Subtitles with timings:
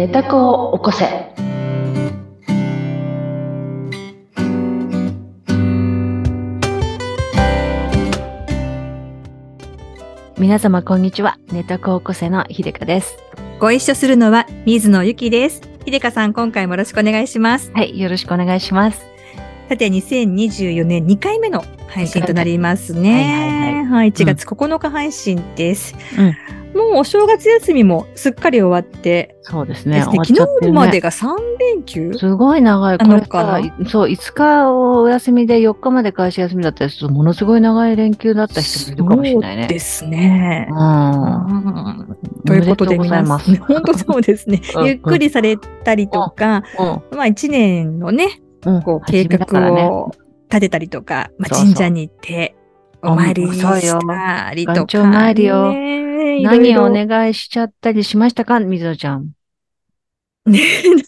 [0.00, 1.04] 寝た子を起こせ。
[10.38, 11.36] 皆様こんにちは。
[11.52, 13.18] 寝た子を起こせのひでかです。
[13.58, 15.60] ご一緒するのは水野ゆきです。
[15.84, 17.70] ひでかさん、今回もよろしくお願いします。
[17.74, 19.04] はい、よろしくお願いします。
[19.68, 23.86] さて、2024年2回目の配信となりますはいはいね。
[23.90, 25.94] はい、1月9日配信です。
[26.18, 29.96] うんもうお正月休みもすっかり終わってそうですね。
[29.96, 32.12] ですね、昨日までが3連休？
[32.14, 32.98] すごい長い。
[32.98, 39.62] こなれのかなさ、そう、5日をお休みで4日まで会社休みだったりすると、ものすごい長い連休だった人もいるかもしれないね。
[39.62, 40.68] そうですね。
[40.70, 40.76] うん。
[40.76, 41.48] う
[42.02, 42.16] ん
[42.46, 42.98] ということで。
[42.98, 44.86] 皆さん本当そうですねうん。
[44.86, 46.62] ゆっくりされたりとか、
[47.10, 47.16] うん。
[47.16, 48.82] まあ一年のね、うん。
[48.82, 50.12] こう計画を
[50.48, 52.56] 立てたりとか、まあ、神社に行って
[53.02, 53.80] お参りうんそうよ。
[53.80, 54.52] した。
[54.54, 58.60] りとか、岩頂参りよね何をおね、願いしちゃったりしましたか？
[58.60, 59.32] 水野ちゃん。
[60.46, 60.60] ね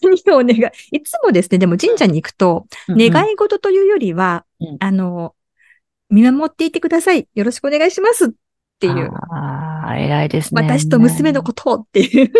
[0.02, 0.96] 何をお願い。
[0.96, 4.76] いつもですね、でも神社に行くと、願い事というよりは、うん。
[4.80, 5.34] あの、
[6.10, 7.28] 見守っていてください。
[7.34, 8.28] よろしくお願いしますっ
[8.82, 9.10] ていう。
[9.30, 10.62] ああ、偉いですね。
[10.62, 12.30] 私と娘のことっていう。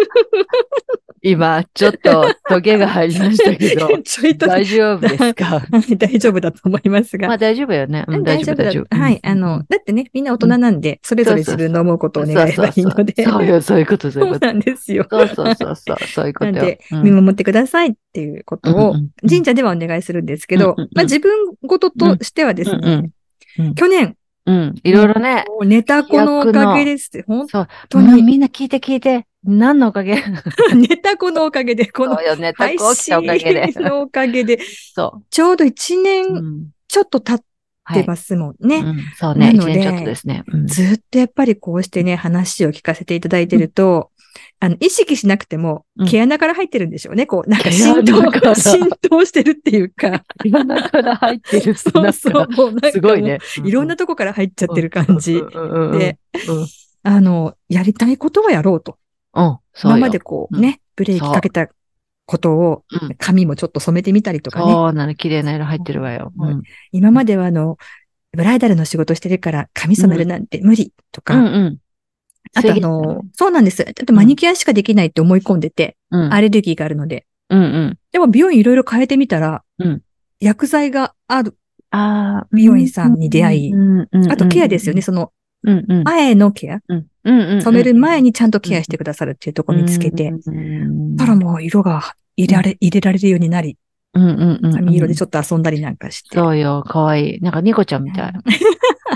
[1.25, 3.89] 今、ちょっと、トゲが入りましたけど、
[4.45, 5.45] 大丈夫ですか？
[5.45, 7.29] は い大丈夫だと思いますが。
[7.29, 8.05] まあ大丈夫よね。
[8.09, 8.85] うん、大丈夫、大丈夫。
[8.91, 9.21] だはい。
[9.23, 13.23] あの、だってね、みんな大人なんで、それぞれ自分の思うことを願えばいいので。
[13.23, 14.47] そうそういうこと、そういうこと。
[14.47, 15.07] そうなんですよ。
[15.09, 16.53] そうそうそうそう、いうことよ。
[16.55, 18.95] なんで、うん見守ってくださいっていうことを
[19.29, 21.31] 神社ではお願いするんですけどまあ自分
[21.67, 23.13] 事としてはですうん
[23.59, 25.45] ね、去年、うん、いろいろね。
[25.49, 27.25] もうネタ子のおかげですって。
[27.27, 27.69] 本そう。
[27.89, 29.27] 当にみんな聞いて聞いて。
[29.45, 30.23] 何のおかげ？
[30.71, 32.79] 当 ネタ子のおかげで、この配。
[32.95, 34.59] 信のおかげで、
[34.95, 36.01] そちょうど1う。
[36.01, 36.71] う年ん。
[36.89, 37.45] ちょっと経っ
[37.85, 38.03] はい。
[38.03, 38.77] てますもんね。
[38.77, 39.53] うん、そうね。
[39.53, 40.45] なので一年ちょっとですね。
[40.47, 44.11] うんずっとやっぱりこうしてね、話を聞かせていただいてると、
[44.61, 47.27] あの、意識しなくてもうん、毛穴から入ってるんでしょうね。
[47.27, 50.25] こう、なんか毛浸透、浸透してるっていうか。
[50.45, 52.51] 今だから入ってるそうそう。
[52.51, 53.39] もうなんかすごいね。
[53.65, 55.35] いろんなとこから入っちゃってる感じ。
[55.35, 56.67] うんうんうんうんで、うん
[57.05, 58.97] あの、やりたいことはやろうと。
[59.35, 59.59] うん。
[59.83, 61.69] 今までこううんね、ブレーキかけた
[62.27, 64.73] ことをうん、髪もちょっと染めてみたりとかね。
[64.73, 66.33] そうなの、綺麗な色入ってるわよ。
[66.93, 67.77] 今まではあの、
[68.33, 71.79] ブライダルの仕事してるから髪染めるなんて無理とか、うんうん。
[72.55, 73.85] あとあの、そうなんです。
[73.89, 77.27] あとマニキュアしかできないって思い込んでて、うん、アレルギーがあるので。
[77.49, 77.99] うんうん。
[78.13, 80.03] でも美容院いろいろ変えてみたら、うん
[80.43, 81.57] 薬剤がある。
[81.91, 82.47] ああ。
[82.53, 83.73] 美容院さんに出会い
[84.29, 85.03] あとケアですよね。。
[85.03, 85.33] その。
[86.05, 86.81] 前のケア。
[87.25, 90.33] 染める前にちゃんとケアしてくださるっていうところ見つけて。
[91.17, 93.79] たらもう色が入れられ、入れられるようになり、
[94.15, 94.73] うんうんうん。
[94.73, 96.37] 髪色でちょっと遊んだりなんかして。
[96.37, 97.41] そうよ、かわいい。
[97.41, 98.33] なんかニコちゃんみたい。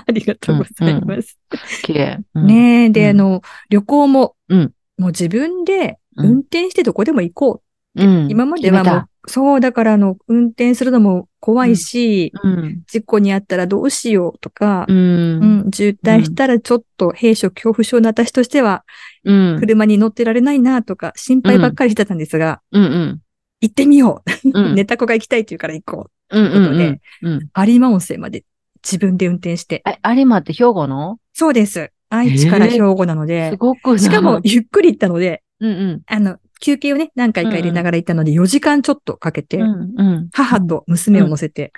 [0.09, 1.39] ありがとうございます。
[1.83, 2.25] 綺麗。
[2.35, 2.47] うん。
[2.47, 7.63] ねえ、で、うんあの、旅行も、うんもう自分でうん運転してどこでも行こ
[7.97, 8.03] う。
[8.03, 8.31] うん。
[8.31, 12.83] 今まではもう、そう、だからあの、運転するのも怖いし、うん。
[12.87, 14.93] 事故にあったらどうしようとかう、。
[14.93, 18.85] うんん、渋滞したらちょっと閉所恐怖症の私としては、
[19.25, 19.57] うん。
[19.61, 23.21] 車に乗ってられないなとか、心配ばっかりしてたんですが、うんうん。
[23.67, 24.59] 行ってみよう。
[24.59, 24.75] うん。
[24.77, 26.39] ネタ子が行きたいって言うから行こう。
[26.39, 27.33] うんうんことでうん。
[27.33, 27.69] うん。
[27.69, 28.45] 有馬温泉まで
[28.85, 29.83] 自分で運転して。
[29.87, 31.19] え、有馬って兵庫の？
[31.33, 31.91] そうです。
[32.09, 36.03] 愛知から兵庫なので、すごくなしかも、ゆっくり行ったので、うんうん。
[36.07, 40.29] あの、休憩をね、何回か入れながら行ったので、4時間ちょっとかけて、うんうん。
[40.33, 41.73] 母と娘を乗せて、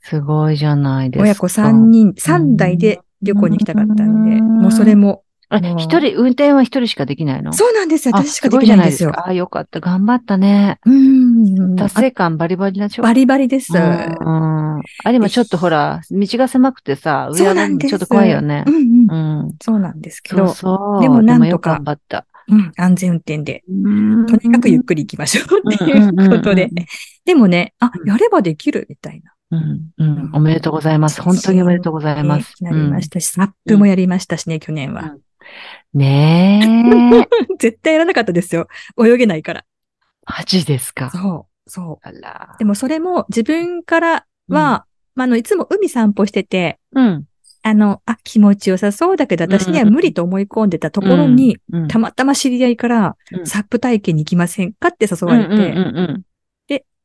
[0.00, 1.24] すごいじゃないですか。
[1.24, 5.22] 親子3人、3台で旅行に行きたかったんで、うんもうそれも、
[5.78, 7.52] 一人、運転は一人しかできないの？
[7.52, 8.16] そうなんですよ。
[8.16, 9.10] あ私しかできないんですよ。
[9.10, 9.80] ごじゃかあ、よかった。
[9.80, 10.78] 頑張ったね。
[10.84, 11.76] うん。
[11.76, 13.72] 達成感バリバリでしょバリバリです。
[13.72, 14.80] うん。
[15.04, 17.92] 有馬ちょっとほら、道が狭くてさ、上そうなんです。
[17.92, 18.70] 上がるのちょっと怖いよねう。
[18.70, 19.44] んうん。
[19.44, 19.54] うん。
[19.62, 21.02] そうなんですけど、そう。
[21.02, 22.26] でもなんとか頑張った。
[22.48, 23.64] うん、安全運転で、
[24.28, 26.70] ととにかくゆっくり行きましょうっていうことで。
[27.24, 29.32] でもね、あ、やればできるみたいな。
[29.50, 30.30] うん、うん。
[30.32, 31.20] おめでとうございます。
[31.22, 32.54] 本当におめでとうございます。
[32.62, 35.16] ねなりましたし、サップもやりましたしね、去年は。
[35.94, 37.28] うんねえ。
[37.58, 38.68] 絶対やらなかったですよ。
[39.02, 39.64] 泳げないから。
[40.26, 41.10] マジですか？
[41.10, 42.58] そう、そあらう。
[42.58, 47.24] でもそれも自分からは、まあ、あの、いつも海散歩してて、うん。
[47.62, 56.24] あの、あ、気持ちよさそうだけど、私には無理と思い込んでたところに、うん、たまたま知り合いから、うんサップ体験に行きませんかって誘われて、うんうんうん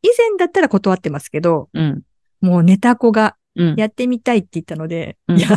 [0.04, 2.02] 以前だったら断ってますけど、うん。
[2.42, 3.76] もうネタ子がうん。
[3.76, 5.48] やってみたいって言ったので、うんいや、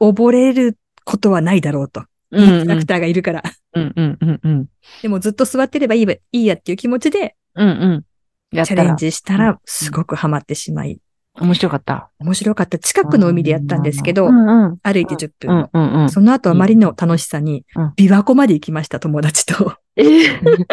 [0.00, 2.04] 溺れることはないだろうと。
[2.32, 3.42] うんインストラクターがいるから。
[3.74, 4.66] うんうんうんうん。
[5.02, 8.64] でもずっと座ってればいいわいいやっていう気持ちでうんうん。
[8.64, 10.98] チャレンジしたうんら、すごくハマってしまい、
[11.40, 12.10] 面白かった。
[12.18, 12.78] 面白かった。
[12.78, 14.78] 近くの海でやったんですけど、うんうん。
[14.82, 15.70] 歩いて10分の。
[15.72, 16.10] うんうんうん。
[16.10, 19.74] その後あまりの楽しさにうん、琵琶湖まで行きました、友達と。
[19.96, 20.02] え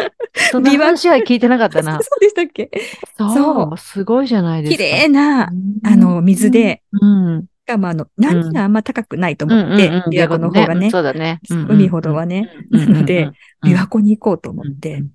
[0.50, 1.98] その話は聞いてなかったな。
[2.02, 2.70] そうでしたっけ？
[3.16, 3.78] そう。
[3.78, 4.84] すごいじゃないです綺か。
[4.84, 5.50] 麗な、
[5.84, 7.44] あの、水で、うん。
[7.68, 9.52] しかもあの、波があんま高くないとうん。
[9.52, 9.90] 思って。
[9.90, 11.38] 琵琶湖の方がね、そうだね。
[11.50, 13.30] 海ほどはね、なので、
[13.62, 15.10] 琵琶湖に行こうと思ってうん、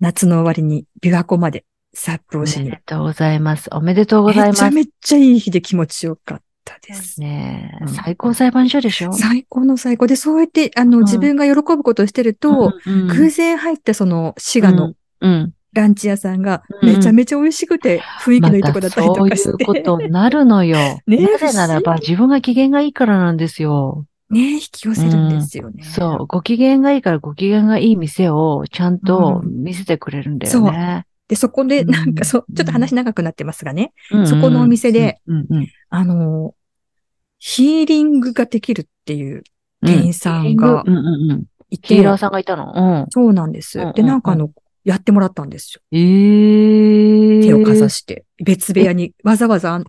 [0.00, 2.82] 夏の終わりに琵琶湖までサップおをしにめで。
[2.86, 3.68] とうございます。
[3.72, 4.64] おめでとうございます。
[4.64, 7.20] めちゃめちゃいい日で気持ちよかったです。
[7.20, 7.84] ねえ。
[7.84, 7.88] うん。
[7.90, 9.12] 最高裁判所でしょ？
[9.12, 10.06] 最高の最高。
[10.06, 11.04] で、そうやって、あの、うん。
[11.04, 15.52] 自分が喜ぶことをしてると、うんうん偶然入ったその、滋賀のうん。
[15.72, 19.50] ランチ屋さんが、うんめちゃめちゃ美味しくて、雰囲気のいいとこだったりとかして。
[19.52, 20.76] またそういうことになるのよ。
[21.06, 24.06] なぜならば自分が機嫌がいいからなんですよ。
[24.30, 25.82] ね引き寄せるんですよね。
[25.82, 26.26] そう。
[26.26, 31.06] ご機嫌がいいからご機嫌がいい店をちゃんと見せてくれるんだよね。
[31.28, 36.54] で、そこで、なんか、そうう、んちょっと話長くなってますがね、うんうんそこのお店で、うんうんあの、
[37.38, 39.42] ヒーリングができるっていう
[39.82, 41.44] 店員さんがうんうんうん。
[41.70, 43.06] いて、ヒーラーさんがいたの？
[43.10, 43.92] そうなんですうんうんう。
[43.92, 44.50] んで、なんかあの、
[44.84, 45.82] やってもらったんですよ。
[45.92, 45.98] うん。
[45.98, 47.42] ええ。
[47.42, 49.84] 手をかざして、別部屋に、わざわざ、あの、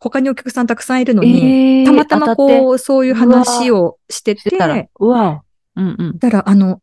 [0.00, 5.42] 他にお客さんたくさんいるのに、ええたまたまこう、そういう話をしてて、うわ。
[5.76, 6.18] うんうん。
[6.18, 6.80] たら、あの、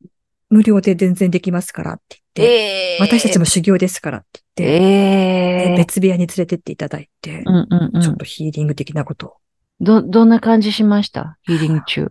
[0.50, 8.02] 無料で全然できますからって言って、ええ私たちも修行ですからって言って、ええ別部屋に連れてっていただいて、うんうんうん。
[8.02, 9.34] ちょっとヒーリング的なことを。
[9.82, 11.38] ど、どんな感じしました？
[11.44, 12.08] ヒーリング中。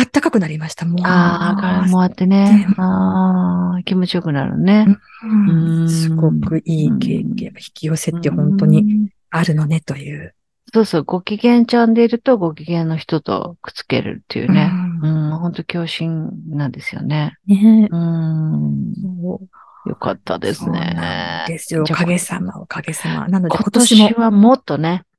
[0.00, 1.06] あったかくなりました、もう。
[1.06, 2.66] ああ、からもあってねね。
[2.78, 4.86] ああ、気持ちよくなるね。
[5.22, 7.48] うんうんすごくいい経験。
[7.48, 9.08] 引き寄せって本当にうん。
[9.30, 10.34] あるのねという。
[10.72, 14.70] そうそう、ご機嫌ちゃんでいるとご機嫌の人とくっつけるっていうね。
[15.02, 17.36] ううんん、本当共振なんですよね。
[17.46, 18.92] ねうん。
[19.86, 21.44] よかったですね。
[21.48, 21.82] ですよ。
[21.82, 23.28] おかげさま、おかげさま。
[23.28, 25.09] なので今今年も年はもっとねうん。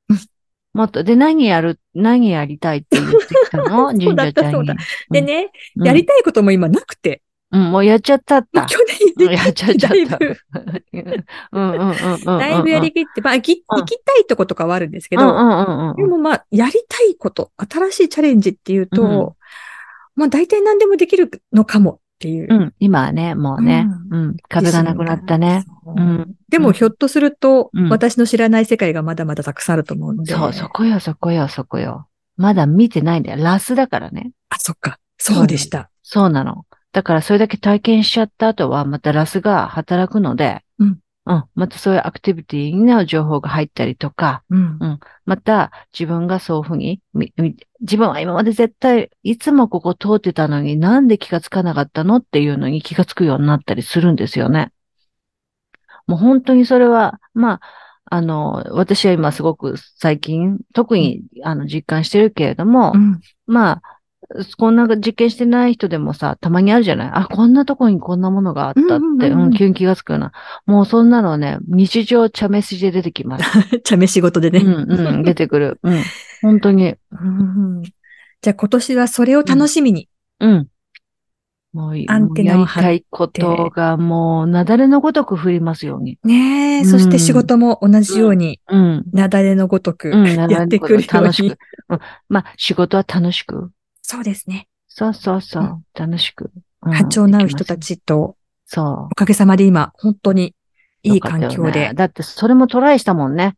[0.72, 1.04] もっと。
[1.04, 3.88] で、何やる、何やりたいって言ってきたの？
[3.98, 4.52] 神社ちゃんに。
[4.52, 4.74] そうだ
[5.10, 8.64] でね、うんやりたいことも今なくて、うん、もうやっちゃったった。
[8.64, 8.78] 去
[9.18, 9.90] 年うんやっちゃっちゃった。
[9.90, 10.36] だいぶ、
[11.52, 12.24] うんうんうんうんうん。
[12.24, 15.22] だいぶやりきって、まあ、行ききたいとことかはあるんですけど。
[15.22, 15.28] で
[16.04, 19.32] もまあ、やりたいこと、新しいチャレンジっていうと、うん
[20.14, 22.46] まあ大体何でもできるのかもっていう。
[22.48, 25.64] うん、今はね、もうね、うん、壁がなくなったね。
[25.84, 26.34] うん。
[26.48, 30.32] でもひょっとすると、うん私の知らない世界がまだまだたくさんあると思うので。
[30.32, 32.06] そう、そこよ、そこよ、そこよ。
[32.36, 33.42] まだ見てないんだよ。
[33.42, 34.30] ラスだからね。
[34.50, 34.98] あ、そっか。
[35.18, 35.90] そうでした。
[36.04, 36.64] そうなの。
[36.92, 40.98] だからそれだけ体験しちゃった後は、またラスが働くので、うん。
[41.24, 41.44] うん。
[41.54, 45.00] またそういうアクティビティの情報が入ったりとか、うん。
[45.24, 47.00] また自分がそういうふうに、
[47.80, 54.72] 自分は今まで絶対、いつもここ通ってたのになんで気がつかなかったのっていうのに気がつくようになったりするんですよね。
[56.08, 57.60] もう本当にそれは、まあ、
[58.06, 63.20] あの、私は今すごく最近、特に、あの、実感してるけれども、うん。
[63.46, 63.82] まあ、
[64.58, 67.10] こんな実験してない人でもさ、たまにあるじゃない？
[67.12, 70.32] あ、こんなとこにこんなものがあったって、うん急に気がつくような。
[70.66, 73.80] もうそんなのね、日常茶飯で出てきます。
[73.84, 74.60] 茶飯仕事でね。
[74.60, 75.78] うん、うん、出てくる。
[75.84, 76.02] うん。
[76.42, 76.94] 本当に。
[77.10, 77.82] うん
[78.44, 80.08] じゃあ今年はそれを楽しみに。
[80.40, 80.68] うん。
[81.72, 86.18] もういい、アンテナをもうやりたいことがもう、なだれのごとく降りますように。
[86.24, 89.04] ねえ、うんそして仕事も同じように、うん。
[89.12, 91.56] なだれのごとくやってくるように楽しく。。
[91.88, 91.98] うん。
[92.28, 93.70] まあ、仕事は楽しく。
[94.12, 94.68] そうですね。
[94.88, 95.98] そうそうそうう。
[95.98, 96.50] 楽しく。
[96.82, 97.78] うん波長の合う人た。
[97.78, 98.86] ちと、そう。
[99.06, 100.54] おかげさまで今、本当に
[101.02, 101.88] いい環境で。
[101.88, 103.56] ねだって、それもトライしたもんね。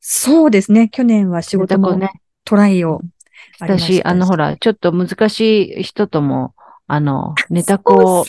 [0.00, 0.88] そうですね。
[0.88, 2.10] 去年は仕事もね。
[2.44, 3.00] トライを
[3.60, 6.54] ありました私、あの、ほら、ちょっと難しい人とも、
[6.88, 8.24] あの、ネタ子を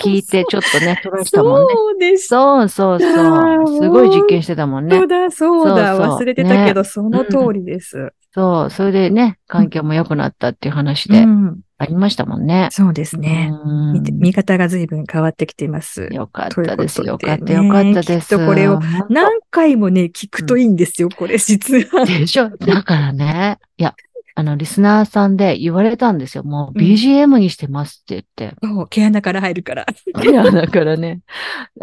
[0.00, 1.74] 聞いて、ちょっとね、トライしたもんね。
[1.74, 2.28] そうです。
[2.28, 3.76] そうそうそう。
[3.76, 5.06] すごい実験してたもんねそう。
[5.06, 8.14] だ、そうだ、忘れてたけど、ねその通りです。
[8.38, 8.70] そう。
[8.70, 12.68] それでね、環境も良くなったっていう話でうんありましたもんね。
[12.70, 13.50] そうですね。
[13.52, 16.08] うん見て見方が随分変わってきています。
[16.12, 17.02] よかったです。
[17.02, 18.28] でねかった、よかったです。
[18.28, 22.04] きっとこれを何回もね、聞くといいんですよ、これ、実は。
[22.04, 22.48] でしょ？
[22.50, 23.94] だからね、いや、
[24.36, 26.44] あの、リスナーさんで言われたんですよ。
[26.44, 28.56] もううん BGM にしてますって言って。
[28.62, 29.86] そう毛穴から入るから。
[30.22, 31.20] いや、だからね、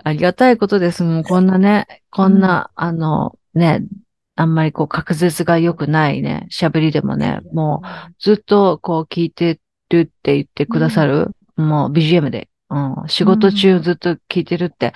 [0.03, 1.03] ありがたいことです。
[1.03, 3.81] もうこんなね、こんな、あの、ね、
[4.35, 14.93] あんまりこう、滑舌が良くないね、喋りでもね、もうずっとこう聞いてるって言ってくださる、もう BGM で、うん、仕事中ずっと聞いてるって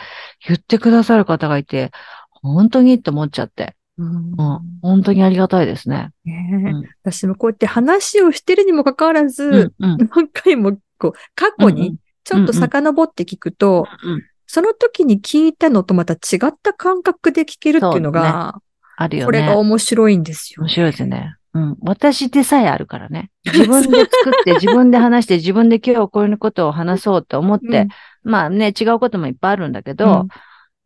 [0.48, 1.91] 言ってくださる方がいて、
[2.31, 4.08] 本当にって思っちゃって、うん。
[4.08, 6.12] うん、本当にありがたいですね。
[6.25, 6.84] うん。
[7.03, 11.75] 私もこうやって話をしてるにもかかわらず、うん、うん、何回もこう過去うんうん。
[11.75, 14.24] にちょっと遡って聞くと、うん。
[14.48, 18.60] その時に聞いたのとまた違った感覚で聞けるっていうのが、
[19.01, 19.25] あるよね。
[19.25, 20.63] これが面白いんですよ。
[20.63, 21.36] 面白いですね。
[21.53, 21.77] うん。
[21.82, 23.32] 私でさえあるからね。
[23.48, 27.88] 自分で作って、自分で話して、自分で今日こういうことを話そうと思って、
[28.24, 30.27] まあね、違うこともいっぱいあるんだけど、うん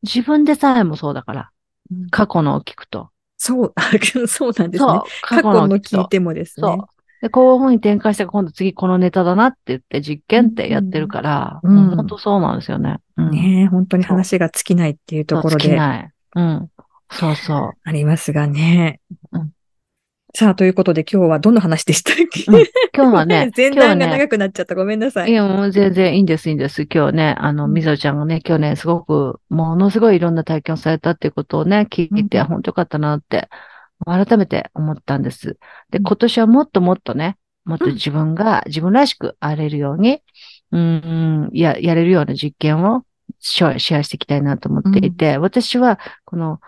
[0.05, 1.50] 自分でさえもそうだから。
[1.89, 3.10] うん過去のを聞くと。
[3.38, 3.84] そう、あ
[4.27, 4.91] そうなんですね。
[5.22, 6.77] 過去のを聞いてもですね。
[7.22, 12.98] で、こういう風に展開して、今度次このネタだなって言って実験ってやってるから、うん本当そうなんですよね。
[13.15, 13.32] うん。
[13.32, 16.12] ねえ本当に話が尽きないっていうところそう尽きでない。
[16.36, 16.70] うん。
[17.13, 17.72] そうそう。
[17.84, 19.00] ありますがね。
[19.32, 19.53] うん
[20.36, 22.65] さあ、ということで今日はどんな話でしたっけ、うん
[22.96, 24.74] 今日はね 前今日は段がね長くなっちゃった。
[24.74, 25.29] ごめんなさい。
[25.29, 26.88] いや、もう全然いいんです、いいんです。
[26.91, 33.48] 今日ね、あの、うんみぞちゃんがね、今日ね、すごく、ものすごいいろんな体験をされたっていうことをね、聞いて、うん本当よかったなって、
[34.08, 35.60] 改めて思ったんです。
[35.91, 40.24] で、うん今年はもっともっとね、もっとうん自分が自分らしくあれるように、
[40.72, 43.03] うん、うんや、やれるような実験を
[43.39, 46.60] シェアシェアしていきたいなと思っていて、私は、この、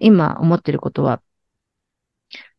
[0.00, 1.22] 今思っていることは、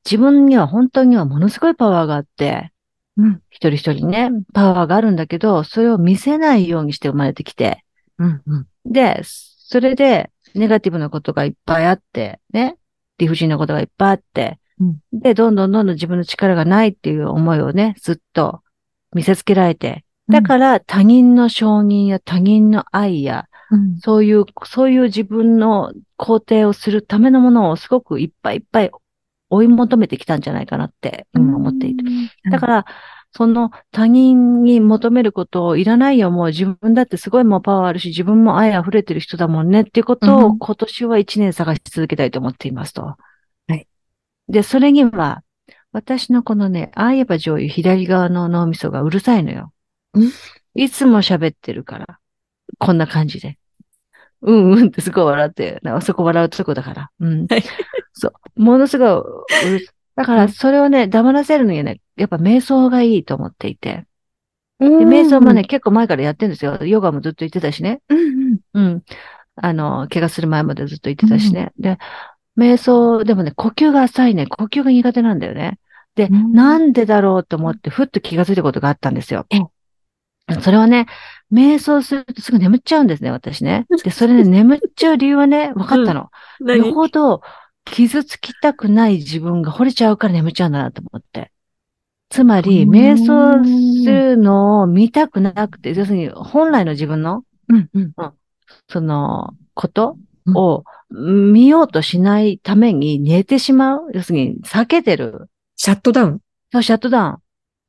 [0.06, 2.72] 自分には本当にはものすごいパワーがあって、
[3.16, 3.42] うん。
[3.50, 7.84] 一人一人ね、パワーがあるんだけど、それを見せないようにして生まれてきて、
[8.18, 8.42] うん。
[8.46, 8.68] うん。
[8.86, 12.78] で、それで、ネガティブなことがいっぱいあって、ね、
[13.18, 18.62] 理不尽なことがいっぱいあって、うんで、どんどんどんどん自分の力がないっていう思いをね、ずっと
[19.14, 28.92] 見せつけられて、だから他人の承認や他人の愛や、うん、そういう、そういう自分の肯定をするためのものをすごくいっぱいいっぱい
[29.50, 32.04] 追い求めてきたんじゃないかなって今思っている。
[32.52, 32.86] だから、
[33.32, 43.02] その他人に求めることをいらないよ、もう自分だってすごいもうパワーあるし、自分も愛溢れてる人だもんねっていうことうんを今年は一年探し続けたいと思っていますと。
[43.02, 43.18] は
[43.70, 43.88] い。
[44.50, 45.42] で、それには、
[45.92, 49.74] 私のこのね、ああ言えば上位左側の脳みそがうるさいのよ。
[50.14, 50.32] うん
[50.76, 52.20] いつも喋ってるから。
[52.80, 53.58] こんな感じで。
[54.44, 57.12] うんうんってすごい笑って、なんかそこ笑うとこだから。
[57.20, 57.64] うんはい。
[58.14, 58.62] そう。
[58.62, 64.06] ものすごい、だから、それをね、黙らせるのにね、やっぱ瞑想がいいと思っていて。
[64.80, 66.78] でで瞑想もね、、結構前からやってるんですよ。
[66.86, 68.02] ヨガもずっと言ってたしね。
[68.10, 68.86] うんうん。
[68.86, 69.04] うん。
[69.56, 71.72] あの、怪我する前までずっと言ってたしね。
[71.80, 71.98] で、
[72.58, 74.46] 瞑想、でもね、呼吸が浅いね。
[74.48, 75.80] 呼吸が苦手なんだよね。
[76.16, 79.48] で、うんなんでだろうと思って、ふっと気がついたことがあったんですよ
[80.50, 80.62] うん。
[80.62, 81.08] それはね、
[81.54, 83.86] 瞑想するとすぐ眠っちゃうんですね、私ね。
[84.04, 86.22] で、それね、眠っちゃう理由はね、分かったの。
[86.22, 86.30] よ
[86.60, 86.92] 何？
[86.94, 87.42] ほど
[87.86, 91.52] 傷つきたくない自分が惚れちゃうから眠っちゃうんだなと思って。
[92.30, 93.64] つまり、うん瞑想
[94.04, 98.14] するのを見たくなくて、要するに本来の自分の、うんうん。
[98.90, 100.18] その、こと
[100.56, 104.12] を見ようとしないために寝てしまう？
[104.14, 105.50] 要するに、避けてる？
[105.76, 106.40] シャットダウン？
[106.72, 107.38] そう、シャットダウン。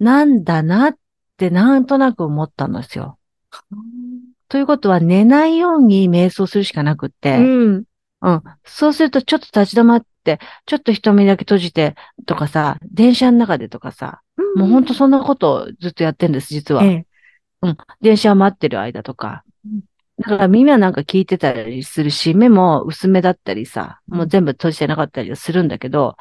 [0.04, 0.96] なんだなっ
[1.38, 3.16] てなんとなく思ったんですよ。
[4.48, 7.84] ということは、寝ないように瞑想するしかなくって、うん。
[8.22, 8.42] うん。
[8.64, 11.94] そうすると、ちょっと立ち止まって、ちょっと瞳だけ閉じて
[12.26, 14.22] とかさ、電車の中でとかさ、
[14.56, 16.84] もうほんとそんなことをずっとやってんです、実は。
[16.84, 17.06] ええ。
[18.00, 19.80] 電車を待ってる間とかうん。
[20.18, 26.16] だから耳はなんか聞いてたりするし、目も薄めだったりさ、もう全部閉じてなかったりするんだけど、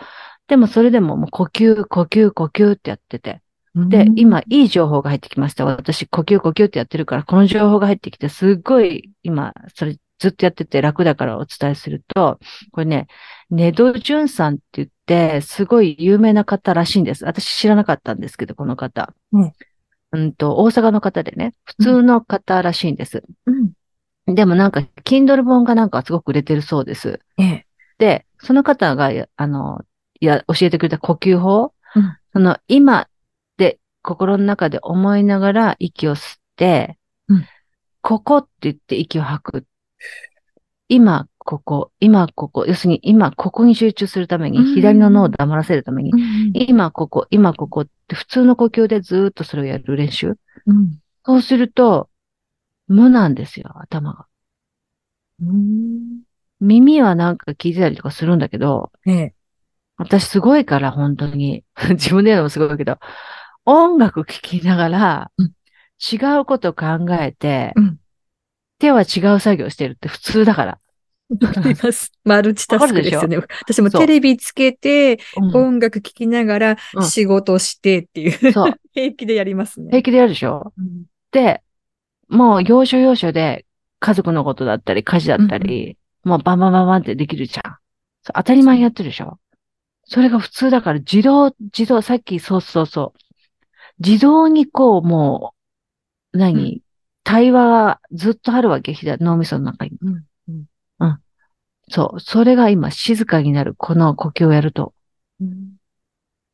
[0.48, 3.42] でもそれでももう呼吸、呼吸、呼吸ってやってて。
[3.76, 5.66] で、今、いい情報が入ってきました。
[5.66, 12.40] 私、呼吸、呼吸ってやってるから、この情報が入ってきて、すっごい、今、それずっとやってて楽だからお伝えすると、
[12.72, 13.08] これね、
[13.50, 17.26] ネドジュンさんって言って、すごい有名な方らしいんです。
[17.26, 19.14] 私知らなかったんですけど、この方。
[19.32, 19.52] うん
[20.14, 23.24] うんと、大阪の方でね、普通の方らしいんです。
[23.48, 24.36] うん。
[24.36, 27.20] でもなんか、Kindle 本がなんかすごく売れてるそうです。
[27.40, 27.66] ええ。
[27.98, 29.82] で、その方が、あの、
[30.20, 33.08] いや、教えてくれた呼吸法、うんその、今で、
[34.04, 37.46] 心の中で思いながら息を吸って、うん
[38.06, 39.66] ここって言って息を吐く。
[40.90, 50.36] 今、ここ、今、ここ、要するに今、ここに集中するために、うん左の脳を黙らせるために、うん今、ここ、今、ここって普通の呼吸でずーっとそれをやる練習。
[50.66, 51.00] うん。
[51.26, 52.10] そうすると、
[52.88, 54.26] 無なんですよ、頭が。
[55.42, 56.24] うん。
[56.60, 59.34] 耳はなんか聞いてたりとかするんだけど、ええ。
[59.96, 61.64] 私すごいから、本当に。
[61.92, 62.98] 自分で言うのもすごいけど、
[63.66, 65.52] 音楽聴きながらうん、
[66.00, 66.86] 違うこと考
[67.20, 68.00] えて、うん
[68.80, 70.80] 手は違う作業してるって普通だから。
[71.42, 72.12] わかります。
[72.26, 73.38] マルチタスクですよね。
[73.38, 78.74] 私もテレビつけて、うん音楽聴きながらうん仕事してっていう、そう。
[78.92, 79.88] 平気でやりますね。
[79.90, 80.74] 平気でやるでしょ？
[80.78, 81.62] うんで、
[82.28, 83.66] もう要所要所で
[84.00, 87.78] 家族のことだったり、家事だったり、もうバンバンバンバンってできるじゃん。
[88.36, 89.40] 当たり前にやってるでしょ？
[90.04, 93.20] それが普通だから自動、自動、さっきそうそうそう。
[94.06, 95.54] 自動にこう、も
[96.34, 96.82] う、何、
[97.24, 99.92] 対話がずっとあるわけ、左脳みその中に。
[100.02, 100.66] うんうん
[101.00, 101.20] うん。
[101.90, 102.20] そう。
[102.20, 103.76] それが今静かになる。
[103.78, 104.94] この呼吸をやると。
[105.40, 105.74] うん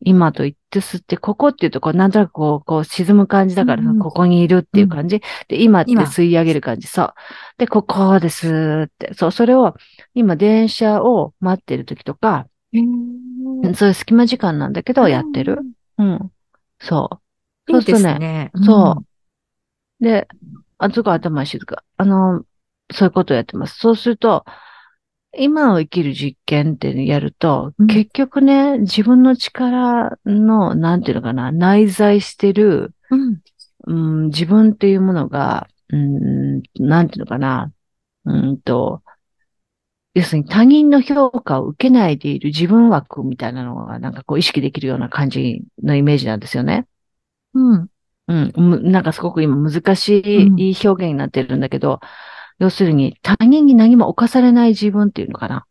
[0.01, 5.21] 今と言って吸って、ここっていうと、こう、なんとなくこう、こう沈む感じだから、うんここにいるっていう感じ。
[5.49, 6.87] で、今って今吸い上げる感じ。
[6.87, 7.13] そう。
[7.57, 9.13] で、ここですーって。
[9.13, 9.75] そう、それを、
[10.13, 15.59] 今、電車を待ってる時とか、うんそういう隙間時間なんだけど、やってる。
[15.97, 16.31] うん。
[16.79, 17.28] そう。
[17.69, 18.51] そうするとね。
[18.65, 19.03] そ
[19.99, 20.03] う。
[20.03, 20.27] で、
[20.77, 21.83] あ、つか頭静か。
[21.97, 22.43] あの、
[22.91, 23.77] そういうことをやってます。
[23.77, 24.45] そうすると、
[25.37, 33.41] 今を生きる実験ってやると、うん結局ね、自分の力の、なんていうのかな、内在してる、うん。
[33.87, 37.71] うん、自分っていうものが、うん、なんていうのかな、
[38.25, 39.03] うんと、
[40.15, 46.87] 要するに他人の評価を受けないでいる自分枠みたいなのがなんかこう意識できるような感じのイメージなんですよね。
[47.53, 47.87] うん。
[48.27, 51.99] うん、むなんかすごく今難しうんい表現になってるんだけど、
[52.59, 55.65] 要するに他人に何も侵されない自分っていうのかな？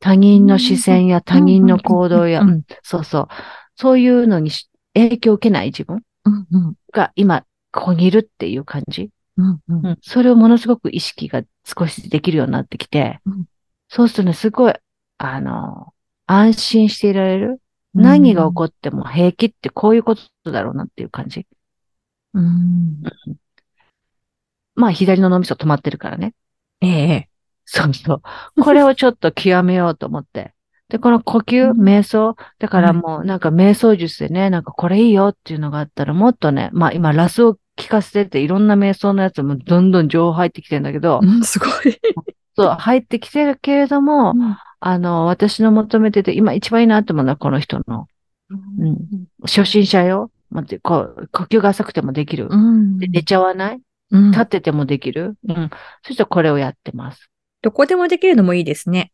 [0.00, 3.28] 他人の視線や他人の行動や、うんうんそうそう。
[3.74, 6.02] そういうのにし影響を受けない自分。
[6.92, 9.10] が今ここにいるっていう感じ？
[9.36, 9.60] うん。
[9.68, 9.86] うん。
[9.86, 13.44] うん、それをものすごく意識が少しできるようになってきて、うん
[13.90, 14.74] そうするとね、すごい、
[15.16, 15.94] あの、
[16.26, 17.58] 安心していられる。
[18.02, 20.14] 何が起こっても平気ってこういうこ
[20.44, 21.46] とだろうなっていう感じ。
[22.34, 23.02] うん。
[24.74, 26.34] まあ、左の脳みそ止まってるからね。
[26.80, 27.28] ええ。
[27.64, 28.22] そうそ
[28.56, 28.62] う。
[28.62, 30.54] これをちょっと極めようと思って。
[30.88, 32.36] で、この呼吸、うん瞑想。
[32.58, 41.70] だからはいもうなんか瞑想術でね、なんかこれいいよっていうのがあったらもっとね、まあ今ラスを聞かせてていろんな瞑想のやつもどんどん情報入ってきてんだけど、うん、すごい。
[42.56, 44.34] そう、入ってきてるけれども、
[44.80, 48.06] あの、私の求めてて今一番いいなと思うのはこの人の、
[48.50, 48.96] うん
[49.42, 50.30] 初心者よ。
[50.50, 52.48] 待って、こう、呼吸が浅くてもできる。
[52.50, 52.98] うん。
[52.98, 53.80] で寝ちゃわない？
[54.10, 55.36] うん立っててもできる？
[55.46, 55.70] うん。
[56.02, 57.28] そしたらこれをやってます。
[57.60, 59.12] どこでもできるのもいいですね。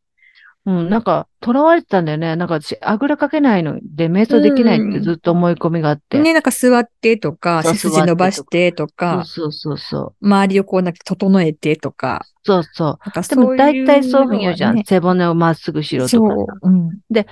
[0.66, 2.36] うん、なんか、囚われてたんだよね。
[2.36, 6.18] なんか私、あぐらかけないので、瞑想できないってずっと思い込みがあって。
[6.18, 10.26] ね、なんか座ってとか、そう背筋伸ばしてとか、そうそうそうそう。
[10.26, 12.24] 周りをこうなんか整えてとか。
[12.44, 12.86] そうそう。
[13.04, 14.76] なんかでも大体そういうふうに言うじゃん。
[14.76, 16.54] ね背骨をまっすぐしろとそうか。。
[16.62, 16.98] うん。
[17.10, 17.26] で、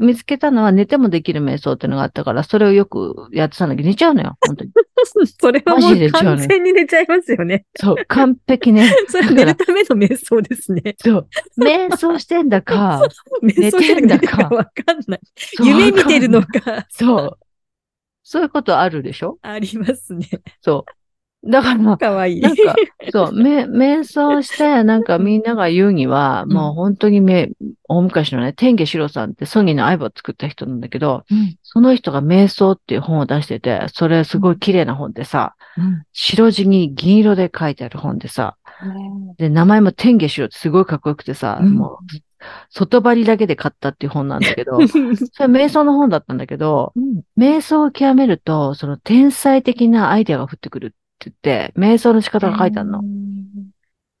[0.00, 4.36] 見つけたのは寝てもできる瞑想っていうのがあったから、それをよくやってたんだけど、寝ちゃうのよ。
[4.46, 4.70] 本当に。
[5.38, 7.66] それはもう完全に寝ちゃいますよね。
[7.76, 8.92] そう、完璧ね。
[9.08, 10.94] それは寝るための瞑想ですね。
[10.98, 11.28] そう。
[11.58, 13.02] 瞑想してんだか。
[13.42, 15.20] 寝てるかわかんない。
[15.62, 17.38] 夢見てるのかそう。
[18.22, 19.38] そういうことあるでしょ？
[19.42, 20.28] ありますね。
[20.60, 21.01] そう。
[21.44, 22.38] だから、かわい。
[22.38, 22.40] い。
[22.40, 22.74] なんか、
[23.10, 26.52] そう、め、瞑想して、なんかみんなが言うには、うん。
[26.52, 27.50] もう本当にめ、
[27.88, 31.56] 大昔のね、天下四郎さんってソニーの相棒を作った人なんだけど、うん。
[31.62, 36.02] その人が瞑想っていう本を出してて、それすごい綺麗な本でさ、うん。
[36.12, 38.56] 白地に銀色で書いてある本でさ、
[39.38, 41.74] で、名前も天下四郎ってすごいかっこよくてさ、うん。
[41.74, 42.16] もう、
[42.70, 45.12] 外張りだけで買ったっていう本なんだけど、 それ
[45.46, 47.22] 瞑想の本だったんだけど、うん。
[47.36, 50.94] 瞑想を極めると、その天才的なアイデアが降ってくる
[51.28, 53.02] って言って、瞑想の仕方が書いてあるの。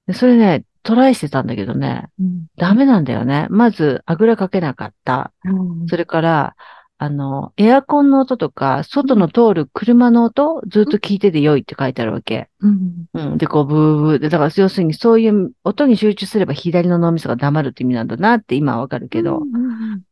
[0.06, 3.46] でそれね、トライしてたんだけどね、うんダメなんだよね。
[3.50, 5.32] まず、あぐらかけなかった。
[5.44, 6.56] うんそれから、
[6.98, 12.48] あの、エアコンの音とか、外の通る車の音、ずっと聞いてて良いって書いてあるわけ。
[12.60, 13.38] うんうん。
[13.38, 19.42] で、こう、ブーブーで、だから、要するにそういう音に集中すれば左の脳みそが黙るって意味なんだなって今はわかるけど、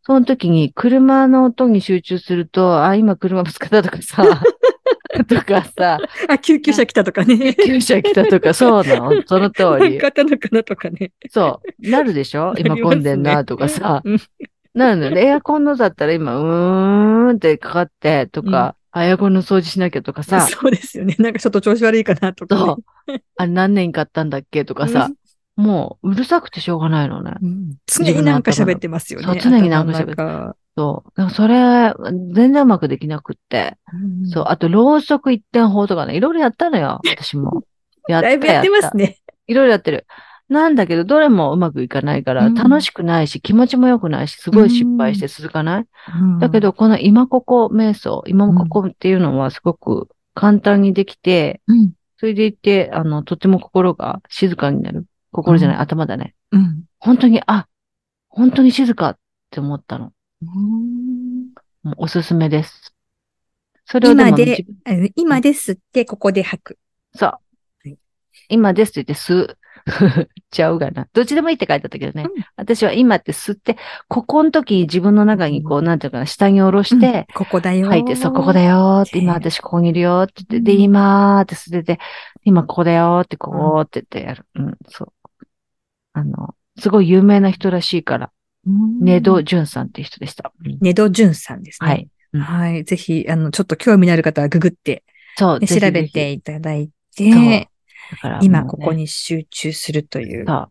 [0.03, 4.25] その時に車の音に集中すると、あ、今車ぶつかったとかさ、
[5.29, 7.55] とかさ、あ、救急車来たとかね。
[7.65, 10.07] 救車来たとか、そうなのその通りなんか。
[10.07, 11.13] あったのかなとかね。
[11.31, 11.91] そう。
[11.91, 12.55] なるでしょ？
[12.59, 14.03] 今混んでんなとかさ。
[14.05, 14.19] うん
[14.73, 15.27] なるのよね。
[15.27, 21.17] エアコンのだったら今、うーんってかかってとか、あエアコンの掃除しなきゃとかさ、そうですよね。
[21.19, 23.15] なんかちょっと調子悪いかなとかね、そう。
[23.37, 25.11] あれ何年買ったんだっけとかさ、
[25.57, 27.35] もううるさくてしょうがないのね。
[27.43, 29.41] うん常になんか喋ってますよね。
[29.43, 31.31] 常になんか喋ってそう。
[31.31, 31.93] それ、
[32.33, 33.77] 全然うまくできなくって。
[33.93, 34.45] うんそう。
[34.49, 37.01] あと、ろうそく一点法とかね、いろいろやったのよ。
[37.07, 37.65] 私も。
[38.09, 39.19] やっただいぶやってますね。
[39.47, 40.07] いろいろやってる。
[40.49, 45.87] なんだけど、どれもうまくいかないから、うん楽しくないし、気持ちも良くないし、すごい失敗して続かない、
[46.21, 51.93] うんだけ、ど、この今ここ瞑想、今ここっていうのはすごく簡単にできて、うん。
[52.19, 55.07] それでいて、あの、とても心が静かになる。
[55.33, 56.35] 心じゃない、うん頭だね。
[56.51, 56.85] うん。
[56.99, 57.67] 本当に、あ、
[58.29, 59.19] 本当に静かっ
[59.51, 60.13] て思ったの。
[60.43, 61.51] うん
[61.97, 62.95] おすすめです。
[63.85, 64.67] それをでも今で
[65.17, 66.79] 今ですって、ここで吐く。
[67.15, 67.29] そう。
[67.31, 67.41] は
[67.87, 67.97] い
[68.49, 69.59] 今ですって言って吸う。
[70.51, 71.09] ちゃうがな。
[71.13, 72.25] どっちでもいいって書いてあったけどね。
[72.25, 73.77] うん私は今って吸って、
[74.09, 77.89] ここの時自分の中にこう、なんていうかな、下に下ろして、ここだよ。
[77.89, 82.01] 吐いて、そう、ここだよーって、今私ここにいるよーって言って、で、今ーって吸ってて、
[82.45, 84.47] 今ここだよーって、こうって言ってやる。
[84.55, 85.13] うん、そう。
[86.13, 88.31] あの、すごい有名な人らしいから。
[88.67, 90.53] ネド・ジュンさんっていう人でした。
[90.65, 91.89] うんネドジュンさんですね。
[91.89, 92.09] はい。
[92.33, 92.85] うんはい。
[92.85, 95.03] ぜひ、あの、ちょっと興味のある方はググって、
[95.37, 97.69] そう、ね調べていただいて、
[98.13, 100.47] だから今ここに集中するという。
[100.47, 100.71] そう。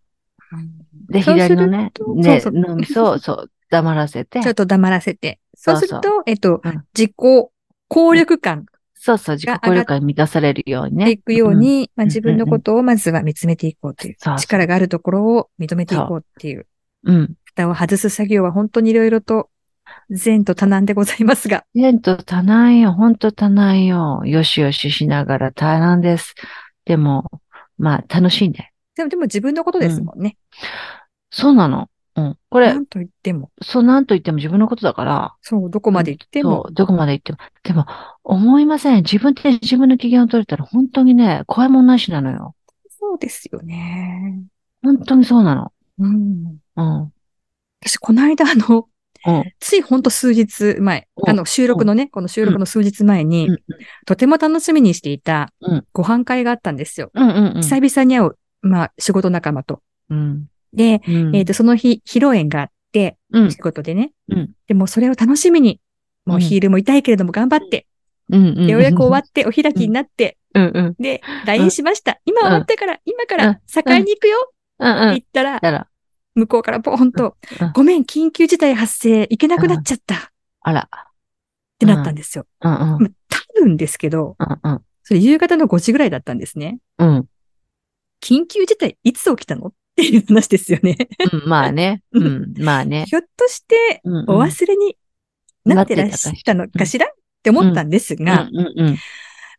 [0.53, 5.39] うんで、左のねと、ね、そうそう脳みそを、そう、黙らせてちょ、っと黙らせて。
[5.55, 11.05] そそうすると、えっとうん、自己効力感そうそう、自己効力が満たされるようにね。
[11.05, 14.17] でいくように、まあ、うん自分のことをまずは見つめていこうという。
[14.37, 16.67] 力があるところを認めていこうっていう。
[17.05, 17.33] うん。
[17.65, 19.49] を外す作業は本当にいろいろと
[20.09, 21.65] 善と多難でございますが。
[21.73, 24.21] テント多難よ、ほんと多難よ。
[24.25, 26.35] よしよししながら多難です。
[26.85, 27.29] でも、
[27.77, 28.71] まあ、楽しんで。
[28.95, 30.37] でも、でも自分のことですもんね。
[31.29, 31.89] そうなの。
[32.15, 32.37] うん。
[32.49, 33.51] これな、んと言っても。
[33.61, 36.69] そうなんと言っても自分のことだから、そう、どこまで行ってもそ。
[36.69, 37.37] う、どこまで行っても。
[37.63, 37.85] でも、
[38.23, 39.03] 思いません。
[39.03, 42.55] 自分で自分の機嫌を取れたら本当にね、怖いもんなしなのよ。
[42.89, 44.43] そうですよね。
[44.83, 45.71] 本当にそうなの。
[45.99, 46.57] うん。
[46.75, 47.13] うん。
[47.81, 48.87] 私、この間、あの、
[49.25, 49.43] うん。
[49.59, 53.57] ついほんと数日前、うんあの、収録のね、この収録の数日前に、うん
[54.05, 57.11] とても楽しみにしていたうんご飯会があったんですよ。
[57.13, 57.61] うんうんうん。
[57.61, 59.81] 久々に会う、まあ、仕事仲間と。
[60.09, 60.47] うん。
[60.73, 61.35] で、うん。
[61.35, 63.57] えっ、と、その日、披露宴があって、うん仕。
[63.57, 64.11] 事でね。
[64.29, 65.79] うんでも、それを楽しみに、
[66.25, 67.87] もうヒールも痛いけれども頑張って、
[68.29, 70.95] ようやく終わって、お開きになって、うんうん。
[70.99, 72.19] で、LINE しました。
[72.25, 74.37] 今終わったから、今かうんら、境に行くよ。
[74.81, 75.87] って言ったら、
[76.39, 80.17] 向こうからポーンとうん、ごめん、緊急事態発生、行けなくなっちゃったっ
[80.61, 80.89] あら。
[81.77, 82.45] てなったんですよ。
[82.61, 82.79] うんうん。
[82.79, 82.99] まあ
[83.29, 84.81] 多分ですけど、うんうん。
[85.03, 86.79] それ夕方の5時ぐらいだったんですね。
[86.97, 87.25] うん。
[88.21, 89.67] 緊急事態いつ起きたの？
[89.67, 90.97] っていう話ですよね。
[91.31, 92.03] うん、まあね。
[92.11, 93.05] うん、まあね。
[93.07, 94.97] ひょっとして、お忘れに
[95.65, 97.07] なってらっしゃったのかしら？
[97.07, 97.09] っ
[97.43, 98.97] て思ったんですが、うんうんうん。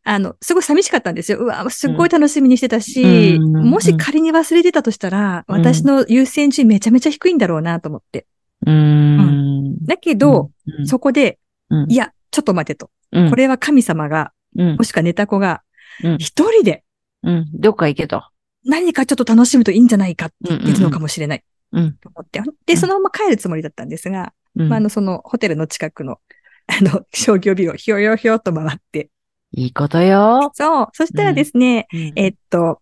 [0.03, 1.39] あの、すごい寂しかったんですよ。
[1.39, 8.27] うわ、すっごい楽しみにしてたし、うんうんもし仮に忘れてたとしたら、うん私の優先順位めちゃめちゃ低いんだろうなと思って。
[8.67, 9.85] うーん。
[9.85, 12.91] だけど、うん、そこで、うん、いや、ちょっと待てと。
[13.13, 15.63] うん、これは神様が、うんもしくはネタ子が、
[16.03, 16.83] うん、一人で
[17.23, 18.23] うん、どっか行けと。
[18.65, 21.45] 何かちょっと楽しむといいんじゃないかって言ってるのかもしれない。
[21.73, 22.43] うん、と思って。
[22.67, 24.69] で、そのまま帰るつもりだったんですが、うん。
[24.69, 26.19] まあ、あの、そのホテルの近くの、
[26.67, 29.11] あの、商業ビルをひょひょひょっと回って。
[29.53, 30.51] いいことよ。
[30.55, 30.89] そう。
[30.93, 32.81] そしたらですね、うんえっと、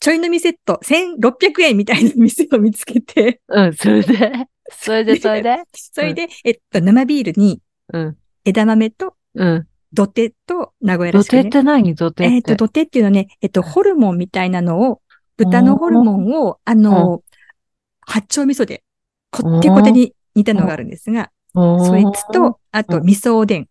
[0.00, 7.60] ちょい飲みセット1600円みたいな店を見つけて、うん、それで、それで、 それで、それで、えっと、生ビールに
[7.92, 9.68] うん、枝豆とうん。
[9.92, 11.44] 土手と名古屋らしくね。
[11.44, 11.94] 土手って何？
[11.94, 12.34] 土手って。
[12.34, 15.00] えっと、土手っていうのはね、えっと、ホルモンみたいなのを、
[15.36, 17.22] 豚のホルモンを、あの、
[18.00, 18.82] 八丁味噌で、
[19.30, 23.68] こってこてに煮たのがあるんですが、そいつ、と、あと、うん味噌おでん。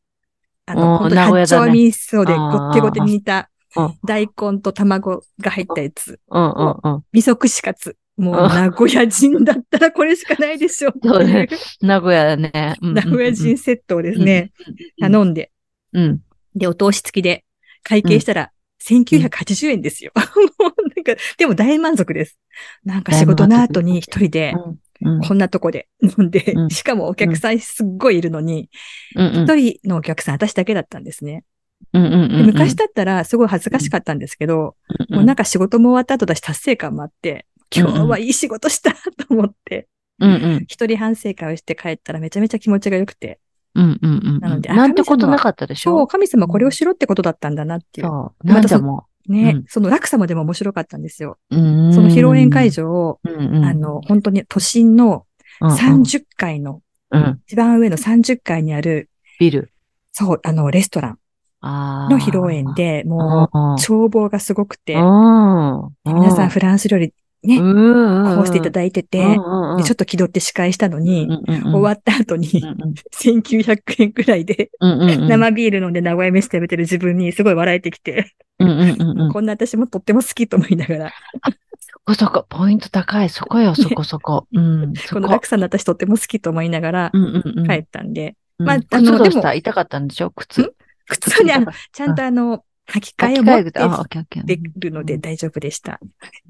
[0.65, 6.19] あの、本当名古屋八丁味噌でごってごてに煮たうん、大根と卵が入ったやつ。
[6.29, 7.03] うんうんうん。
[7.11, 7.97] 味噌串カツ。
[8.17, 11.49] もう、うん名古屋人だったらこれしかないでしょって そうね。
[11.81, 12.75] 名古屋だね。
[12.81, 15.51] うん名古屋人セットをですね、うん頼んで、
[15.93, 16.19] うん。
[16.55, 17.45] で、お通し付きで
[17.81, 18.51] 会計したら、
[18.83, 20.11] 1980円ですよ。
[20.59, 22.37] もうなんか、でも大満足です。
[22.83, 24.53] なんか仕事の後に一人で、
[25.01, 25.21] うん。
[25.21, 28.69] こんなとこで 飲んでう、んしかもお客さんすっごいいるのに、
[29.15, 29.43] うんうん。
[29.43, 31.43] 一人のお客さん私だけだったんですね。
[31.91, 34.75] うんうんうんで昔だったらすごい恥ずかしかったんですけど、
[35.09, 38.97] もうなんか仕事も終わった後だし達成感もあって、今日はいい仕事したと
[39.29, 39.87] 思って、
[40.19, 40.65] うんうん。
[40.67, 43.39] 一人反省会をして帰ったらめちゃめちゃ気持ちが良くて、
[43.75, 44.39] うんうんうん。
[44.39, 45.97] なのでなんてことなかったでしょ？
[45.97, 48.07] そう、神様これをしろってことだったんだなっていう。
[48.07, 48.47] そう。
[48.47, 49.05] なんでも。
[49.27, 51.37] ね、うんその落差までも面白かったんですよ。
[51.49, 51.61] そそ
[52.01, 55.25] の披露宴会場を、うんうん、あの、本当に都心の
[55.61, 56.81] うんうん、30階の、
[57.11, 57.41] うん。
[57.45, 59.09] 一番上の30階にある、
[59.39, 59.71] ビル。
[60.11, 61.19] そう、あの、レストラン
[61.61, 64.97] あの披露宴で、もう、う眺望がすごくて、ん。
[66.05, 71.27] 皆さんフランス料理ね、うん、こうしていただいてて、でちょっと気取って司会したのに、
[71.63, 72.47] 終わった後に、
[73.13, 81.11] 1900円くらいで、生ビール飲んで名古屋飯食べてる自分にすごい笑えてきて、こんな私もとっても好きと思いながら、
[81.79, 84.47] そこそこ、ポイント高い、そこよ、そこそこ。
[84.53, 85.19] うん、こ。
[85.19, 87.11] の落差の私とっても好きと思いながら
[87.67, 90.31] 帰ったんで、まあ、あの、でも、痛かったんでしょ？
[90.31, 90.73] 靴。
[91.07, 95.99] 靴はね、あの、ちゃんとあの、履き替えを持ってできるので大丈夫でした。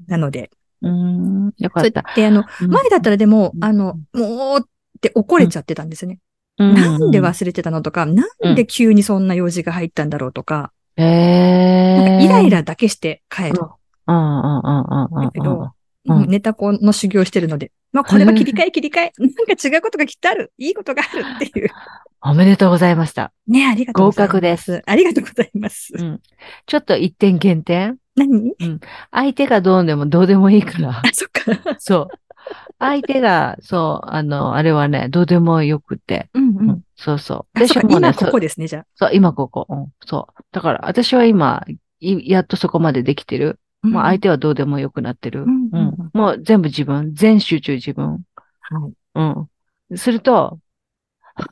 [0.06, 0.50] なので。
[0.84, 2.04] うん、よかった。
[2.14, 4.62] で、あの、前だったらでも、あの、もうっ
[5.00, 6.18] て怒れちゃってたんですね。
[6.58, 13.60] なんで忘れてたのとか、なんで急にそんな用事が入ったんだろうとか、へイライラだけして帰る。
[14.06, 15.24] うんうんうんうんうん。
[15.24, 15.72] だけど、
[16.26, 21.68] ネタコの修行してるので、まあこれは切り替え切り替え、なんか違うことがきっとある、いいことがあるっていう。
[22.26, 23.32] おめでとうございました。
[23.46, 24.32] ね、ありがとうございます。
[24.32, 24.82] 合格です。
[24.86, 25.92] ありがとうございます。
[25.94, 26.20] うん。
[26.64, 28.54] ちょっと一点減点何？
[28.58, 28.80] うん。
[29.10, 30.90] 相手がどうでもどうでもいいから。
[30.90, 31.76] あ、そっか。
[31.78, 32.08] そう。
[32.78, 36.28] 相手が、そう、あの、あれはね、どうでもよくて。
[36.34, 36.82] うんうん。
[36.96, 37.58] そうそう。
[37.58, 38.86] 私もね、今ここですね、じゃあ。
[38.94, 39.66] そう、今ここ。
[39.68, 40.42] うん、そう。
[40.52, 41.64] だから、私は今、
[42.00, 43.58] やっとそこまでできてる。
[43.82, 45.44] うん、まあ、相手はどうでもよくなってる。
[45.44, 48.22] うん、うん、もう全部自分、全集中自分。
[48.60, 48.92] はい。
[49.90, 49.96] うん。
[49.96, 50.58] すると、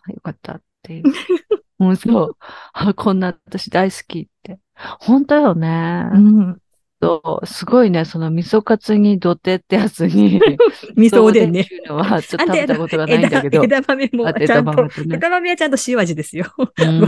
[0.09, 1.05] よかったっていう。
[1.81, 2.95] うん、そう。
[2.95, 4.59] こんな私大好きって。
[5.01, 6.09] 本当よね。
[6.13, 6.59] うん。
[7.03, 10.41] そう、すごいね、その味噌カツに土手ってやつに、
[10.97, 11.63] 味噌おでんね。
[11.63, 13.63] っていうのはちょっと食べたことがないんだけど。
[13.65, 16.47] 枝豆もちゃんと、枝豆はちゃんと塩味ですよ。
[16.57, 16.65] ご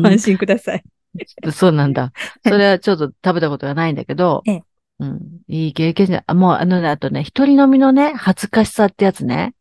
[0.07, 0.83] 安心ください。
[1.53, 2.13] そうなんだ。
[2.45, 4.63] それはちょっと食べたことがないんだけど、ええ、
[4.99, 9.55] うん、いい経験じゃ、もうあのね、あとね、一人飲みのね、恥ずかしさってやつね。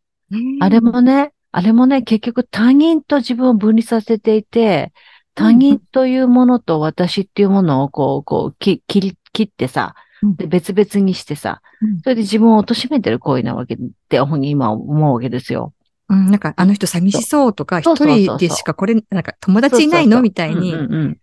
[0.62, 4.91] あれもね、あれもね、結局他人と自分を分離させていて、
[5.35, 9.95] 他人というものと私っていうものをこう、こう、切り、切ってさ、
[10.37, 11.61] で別々にしてさ、
[12.03, 13.77] それで自分を貶めてる行為なわけっ
[14.09, 15.73] て今思うわけですよ。
[16.09, 20.73] うん、なんか、あの人寂しそうとか、一人でしかこれ、なんか友達いないのみたいに、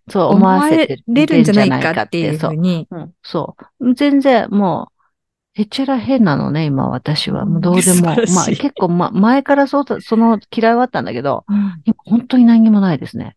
[0.09, 2.87] そう思わせれるんじゃないかっていうふうに。
[3.23, 3.93] そう。
[3.93, 7.45] 全然もう、へっちゃら変なのね、今私は。
[7.45, 8.01] もうどうでも。
[8.01, 13.35] まあ結構、ま、前からそう、その嫌いはあったんだけど、うん、今本当に何もないですね。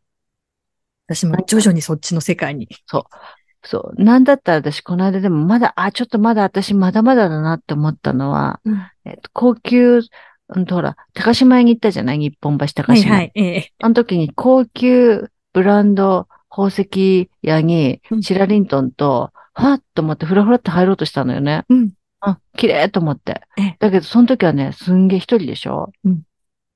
[1.07, 2.69] 私も徐々にそっちの世界に。
[2.87, 3.03] そう。
[3.67, 4.03] そう。
[4.03, 10.01] なんだったら私、この間でもまだ、あ、ちょっとまだ私まだまだだなって思ったのは、うん、えっと、高級、
[10.49, 12.19] うんとほら、高島屋に行ったじゃない？
[12.19, 13.13] 日本橋高島屋。
[13.15, 13.73] はい、はい、ええ。
[13.81, 21.65] あの時に高級ブランド宝石屋に、シラリントンと、はっと思ってふらふらって入ろうとしたのよね。
[21.69, 21.91] うん。
[22.21, 23.43] あ、綺麗と思って。
[23.79, 25.93] だけど、その時はね、すんげえ一人でしょ？
[26.05, 26.23] うん。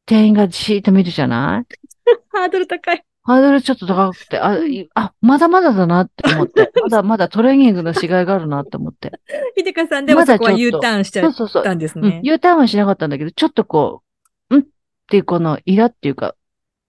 [0.06, 1.66] 店員がじーっと見るじゃない？
[2.32, 3.04] ハードル高い。
[3.28, 4.56] ハードルちょっと高くて、あ、
[4.94, 6.72] あ、まだまだだなって思って。
[6.82, 9.20] まだまだトレーニングの違いがあるなって思って。
[9.54, 11.44] ひでかさんでもそこは U ターンしちゃったんですね。
[11.44, 14.02] そうそうそう、うん、U ターンはしなかったんだけど、ちょっとこ
[14.48, 14.64] う、んっ
[15.10, 16.36] ていうこのイラっていうか、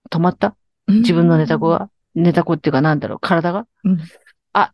[0.10, 0.56] 止まった？
[0.88, 1.90] 自分のネタ子が？
[2.16, 3.68] ネタ子っていうかなんだろう、体が？
[3.84, 4.00] うん、
[4.54, 4.72] あ、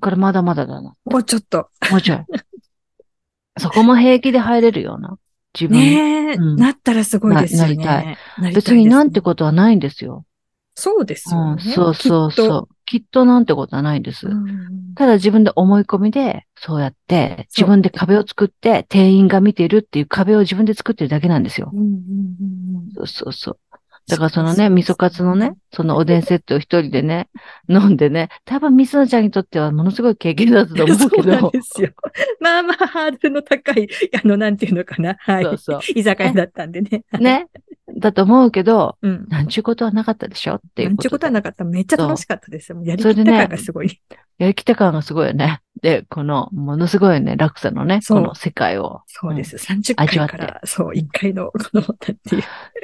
[0.00, 0.94] これまだまだだな。
[1.04, 1.70] もうちょっと。
[1.90, 2.24] もうちょい。
[3.58, 5.18] そこも平気で入れるような。
[5.58, 5.76] 自分。
[5.76, 7.74] ねえ、うん、なったらすごいですよね。
[7.74, 8.54] なりたい。
[8.54, 10.24] 別になんてことはないんですよ。
[10.74, 11.62] そうですよね。
[11.64, 12.74] うん、そうそうそう。
[12.86, 14.26] きっとなんてことはないんです。
[14.96, 21.70] ただ自分で思い込みで、そうやって、自分で壁を作って、店員が見てるっていう壁を自分で作ってるだけなんですよ。
[22.96, 23.58] そうそうそう。
[24.10, 27.28] だからそのね、味噌カツのね、そのおでんセットを一人でね、
[27.68, 31.22] 飲んでね、多分ミスナちゃんにとってはものすごい経験だったと思うけど。
[31.22, 31.90] そうなんですよ。
[32.40, 33.88] まあまあハードルの高い、
[34.20, 35.16] あの、なんていうのかな。
[35.20, 35.44] はい。
[35.44, 35.80] そうそう。
[35.94, 37.04] 居酒屋だったんでね。
[37.20, 37.46] ね。
[38.00, 40.56] だと思うけど、うん、なんちゅうことはなかったでしょ？
[40.56, 41.64] っていうなんちゅうことはなかった。
[41.64, 42.80] めっちゃ楽しかったですよ。
[42.82, 44.00] やりきった感がすごい、ね。
[44.38, 45.60] やりきった感がすごいよね。
[45.82, 49.00] で、この、ものすごいね、落差のね、この世界を。
[49.06, 49.56] そうです。
[49.56, 52.42] うん、30回から、そう、1回の、この、っていう。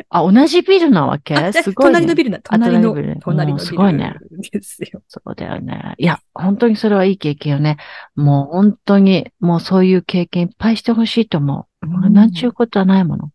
[0.09, 1.35] あ、同じビルなわけ？
[1.53, 1.93] すごい、ね。
[1.93, 3.67] 隣のビルな、隣の、隣のビル。
[3.67, 4.15] すごいね。
[4.53, 5.03] ですよ。
[5.09, 5.95] そうだよね。
[5.99, 7.77] いや、本当にそれはいい経験よね。
[8.15, 11.87] もう本当に、もうそういう経験いっぱいしてほしいと思う。
[11.87, 13.31] うん、なんちゅうことはないもの。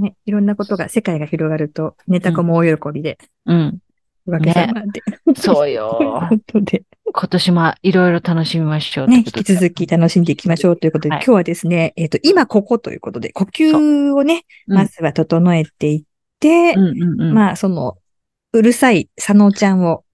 [0.00, 3.18] ね、いろんなことが、世界が広がると、ネタ子も大喜びで。
[3.46, 3.78] うん。
[4.26, 5.02] わけさまで。
[5.36, 5.98] そうよ。
[6.28, 6.82] 本当で。
[7.12, 9.06] 今年もいろいろ楽しみましょう。
[9.06, 16.02] ね、引き続き楽しんでいきましょうということで、はい、今日はですね、えっ、ー、と、今ここということで、呼吸をね、まずは整えていっ
[16.40, 17.96] て、うんうんうん、まあ、その、
[18.52, 20.04] うるさい佐野ちゃんを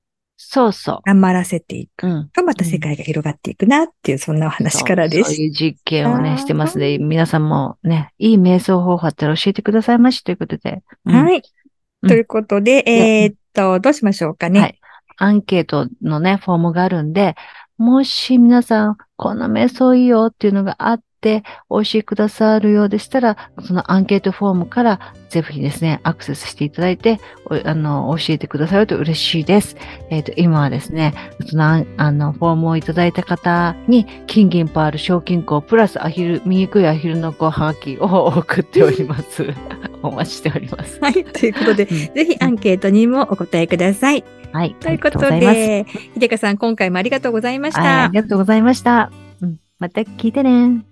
[0.45, 1.01] そうそう。
[1.07, 5.35] 頑張らせていくと、また世界が広がっていくなっていう、そんなお話からです。
[5.35, 6.99] そういう実験をね、してますね。
[6.99, 10.83] 皆さんもね、いい瞑想方法あったら教えてくださいましということで。
[11.07, 11.43] うん、はい。
[12.07, 14.61] ということで、えー、っと、どうしましょうかね。
[14.61, 14.79] はい。
[15.19, 17.37] アンケートのね、フォームがあるんで、
[17.79, 27.21] もし皆さん、この瞑想いいよっていうのがあっってお教えくださるようでしたら、そのアンケートフォームからぜひですね、アクセスしていただいて、
[27.65, 29.77] あの、教えてくださると嬉しいです。
[30.11, 31.15] えっ、ー、と、今はですね、
[31.47, 39.47] その、あの、フォームをいただいた方に、金銀パール賞金庫プラスアヒル、醜いアヒルの子はがきを送っております。
[40.03, 40.99] お待ちしております。
[41.01, 41.25] はい。
[41.25, 44.25] ということで、ぜひアンケートにもお答えください。
[44.53, 44.75] はい。
[44.75, 48.05] ということで、ひでかさん、今回もありがとうございました。
[48.05, 49.11] ありがとうございました。
[49.41, 50.92] うん、また聞いてね。